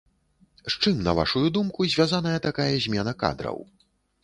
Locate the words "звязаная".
1.97-2.33